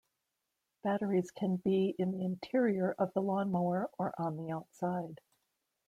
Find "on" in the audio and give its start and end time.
4.19-4.35